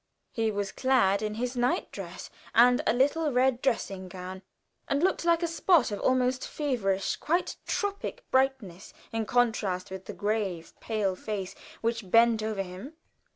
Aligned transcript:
He 0.31 0.49
was 0.49 0.71
clad 0.71 1.21
in 1.21 1.35
his 1.35 1.55
night 1.55 1.91
dress 1.91 2.31
and 2.55 2.81
a 2.87 2.91
little 2.91 3.31
red 3.31 3.61
dressing 3.61 4.07
gown, 4.09 4.41
and 4.89 5.03
looked 5.03 5.25
like 5.25 5.43
a 5.43 5.47
spot 5.47 5.91
of 5.91 5.99
almost 5.99 6.47
feverish, 6.47 7.15
quite 7.17 7.55
tropic 7.67 8.23
brightness 8.31 8.93
in 9.11 9.27
contrast 9.27 9.91
with 9.91 10.05
the 10.05 10.13
grave, 10.13 10.73
pale 10.79 11.15
face 11.15 11.53
which 11.81 12.09
bent 12.09 12.41
over 12.41 12.63
him. 12.63 12.93